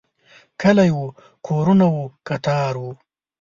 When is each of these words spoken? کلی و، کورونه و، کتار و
کلی 0.61 0.91
و، 1.01 1.03
کورونه 1.47 1.87
و، 1.95 1.97
کتار 2.27 2.75
و 2.83 2.87